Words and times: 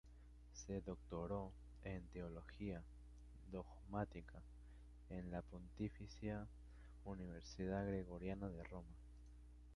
Se 0.55 0.81
doctoró 0.81 1.51
en 1.83 2.01
teología 2.11 2.81
dogmática 3.51 4.41
en 5.11 5.29
la 5.29 5.43
Pontificia 5.43 6.47
Universidad 7.05 7.85
Gregoriana 7.85 8.49
de 8.49 8.63
Roma. 8.63 8.95